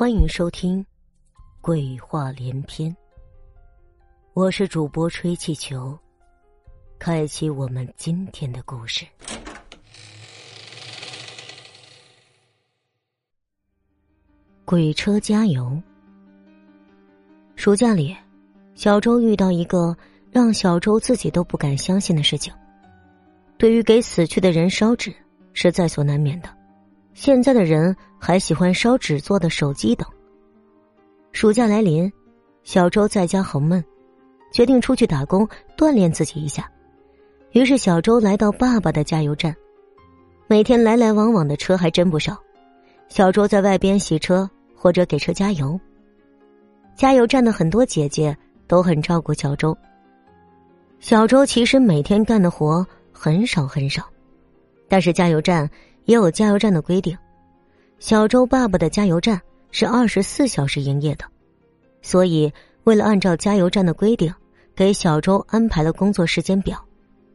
[0.00, 0.82] 欢迎收听
[1.60, 2.90] 《鬼话连篇》，
[4.32, 5.94] 我是主播吹气球，
[6.98, 9.04] 开启我们今天的故事。
[14.64, 15.78] 鬼车加油。
[17.54, 18.16] 暑假里，
[18.74, 19.94] 小周遇到一个
[20.30, 22.50] 让小周自己都不敢相信的事情：
[23.58, 25.14] 对于给死去的人烧纸，
[25.52, 26.59] 是在所难免的。
[27.12, 30.08] 现在的人还喜欢烧纸做的手机等。
[31.32, 32.10] 暑假来临，
[32.62, 33.84] 小周在家好闷，
[34.52, 35.46] 决定出去打工
[35.76, 36.70] 锻炼自己一下。
[37.52, 39.54] 于是小周来到爸爸的加油站，
[40.46, 42.36] 每天来来往往的车还真不少。
[43.08, 45.78] 小周在外边洗车或者给车加油。
[46.94, 49.76] 加油站的很多姐姐都很照顾小周。
[51.00, 54.04] 小周其实每天干的活很少很少，
[54.88, 55.68] 但是加油站。
[56.10, 57.16] 也有加油站的规定，
[58.00, 59.40] 小周爸爸的加油站
[59.70, 61.24] 是二十四小时营业的，
[62.02, 64.34] 所以为了按照加油站的规定，
[64.74, 66.84] 给小周安排了工作时间表，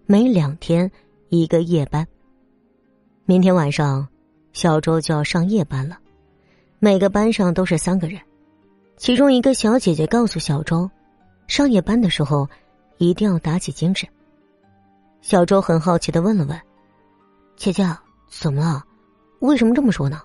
[0.05, 0.91] 每两天
[1.29, 2.05] 一个夜班。
[3.23, 4.05] 明天晚上，
[4.51, 5.97] 小周就要上夜班了，
[6.79, 8.19] 每个班上都是三个人，
[8.97, 10.91] 其中一个小姐姐告诉小周，
[11.47, 12.45] 上夜班的时候
[12.97, 14.05] 一定要打起精神。
[15.21, 16.59] 小周很好奇的问了问，
[17.55, 17.87] 姐姐。
[18.27, 18.83] 怎么了？
[19.39, 20.21] 为什么这么说呢？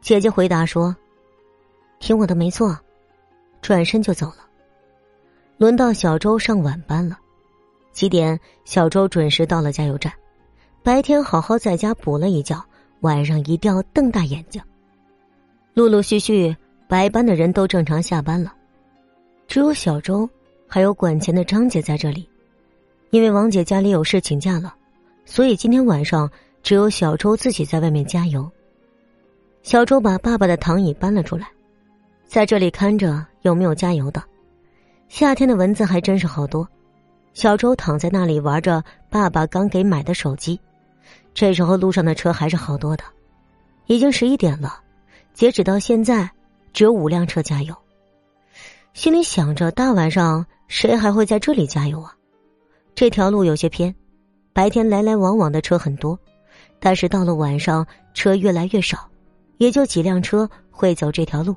[0.00, 0.94] 姐姐回答说
[1.98, 2.78] ：“听我的，没错。”
[3.60, 4.46] 转身就走了。
[5.56, 7.18] 轮到小周上晚班了。
[7.92, 8.38] 几点？
[8.64, 10.12] 小周准时到了加油站。
[10.84, 12.64] 白天好好在家补了一觉，
[13.00, 14.62] 晚上一定要瞪大眼睛。
[15.74, 16.54] 陆陆续续，
[16.86, 18.54] 白班的人都正常下班了，
[19.48, 20.28] 只有小周
[20.68, 22.28] 还有管钱的张姐在这里。
[23.10, 24.74] 因为王姐家里有事请假了，
[25.24, 26.30] 所以今天晚上。
[26.66, 28.50] 只有小周自己在外面加油。
[29.62, 31.46] 小周把爸爸的躺椅搬了出来，
[32.26, 34.20] 在这里看着有没有加油的。
[35.06, 36.68] 夏天的蚊子还真是好多。
[37.34, 40.58] 小周躺在那里玩着爸爸刚给买的手机。
[41.32, 43.04] 这时候路上的车还是好多的，
[43.86, 44.80] 已经十一点了，
[45.34, 46.28] 截止到现在
[46.72, 47.72] 只有五辆车加油。
[48.92, 52.12] 心里想着，大晚上谁还会在这里加油啊？
[52.92, 53.94] 这条路有些偏，
[54.52, 56.18] 白天来来往往的车很多。
[56.78, 59.08] 但是到了晚上，车越来越少，
[59.58, 61.54] 也就几辆车会走这条路。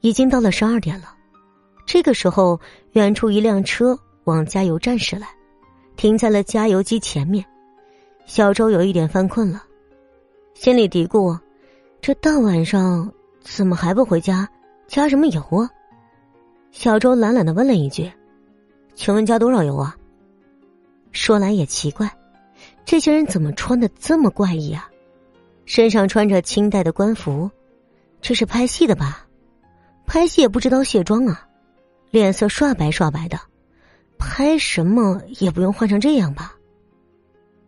[0.00, 1.14] 已经到了十二点了，
[1.86, 2.58] 这个时候，
[2.92, 5.28] 远处一辆车往加油站驶来，
[5.96, 7.44] 停在了加油机前面。
[8.26, 9.62] 小周有一点犯困了，
[10.54, 11.38] 心里嘀咕：
[12.00, 14.48] 这大晚上怎么还不回家？
[14.88, 15.70] 加什么油啊？
[16.70, 18.10] 小周懒懒的问了一句
[18.94, 19.96] ：“请问加多少油啊？”
[21.12, 22.10] 说来也奇怪。
[22.84, 24.88] 这些人怎么穿的这么怪异啊？
[25.64, 27.50] 身上穿着清代的官服，
[28.20, 29.26] 这是拍戏的吧？
[30.06, 31.48] 拍戏也不知道卸妆啊，
[32.10, 33.38] 脸色刷白刷白的，
[34.18, 36.54] 拍什么也不用换成这样吧？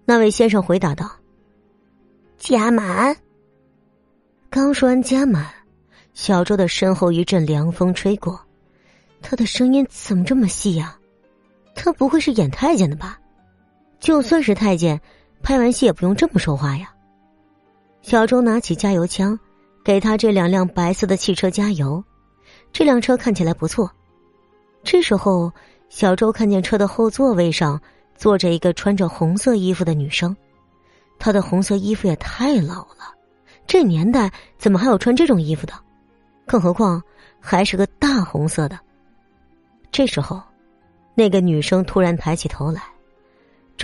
[0.05, 1.11] 那位先生回答道
[2.37, 3.17] ：“加满。”
[4.51, 5.47] 刚说完加满，
[6.13, 8.39] 小周的身后一阵凉风吹过，
[9.23, 10.99] 他的声音怎么这么细呀？
[11.75, 13.19] 他不会是演太监的吧？
[14.05, 15.01] 就算是太监，
[15.43, 16.93] 拍完戏也不用这么说话呀。
[18.03, 19.39] 小周拿起加油枪，
[19.83, 22.05] 给他这两辆白色的汽车加油。
[22.71, 23.91] 这辆车看起来不错。
[24.83, 25.51] 这时候，
[25.89, 27.81] 小周看见车的后座位上
[28.15, 30.37] 坐着一个穿着红色衣服的女生。
[31.19, 33.15] 她的红色衣服也太老了，
[33.67, 35.73] 这年代怎么还有穿这种衣服的？
[36.45, 37.03] 更何况
[37.41, 38.79] 还是个大红色的。
[39.91, 40.43] 这时候，
[41.15, 42.83] 那个女生突然抬起头来。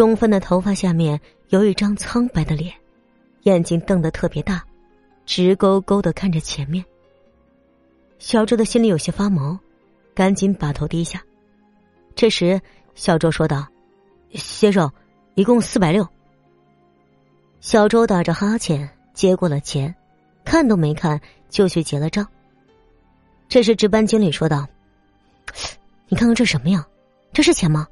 [0.00, 2.74] 中分的头发下面有一张苍白的脸，
[3.42, 4.64] 眼睛瞪得特别大，
[5.26, 6.82] 直勾勾的看着前面。
[8.18, 9.58] 小周的心里有些发毛，
[10.14, 11.22] 赶紧把头低下。
[12.14, 12.58] 这时，
[12.94, 13.68] 小周说道
[14.32, 14.90] ：“先生，
[15.34, 16.08] 一共四百六。”
[17.60, 19.94] 小周打着哈欠接过了钱，
[20.46, 21.20] 看都没看
[21.50, 22.26] 就去结了账。
[23.50, 24.66] 这时，值班经理说道
[26.08, 26.86] ：“你看看这什么呀？
[27.34, 27.86] 这是钱吗？”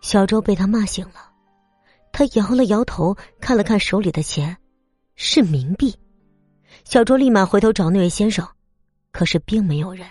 [0.00, 1.32] 小周被他骂醒了，
[2.12, 4.56] 他摇了摇头，看了看手里的钱，
[5.16, 5.94] 是冥币。
[6.84, 8.46] 小周立马回头找那位先生，
[9.10, 10.08] 可是并没有人，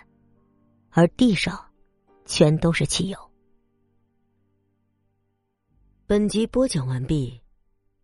[0.90, 1.60] 而地上
[2.26, 3.18] 全都是汽油。
[6.06, 7.42] 本集播讲完毕，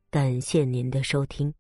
[0.09, 1.53] 感谢您的收听。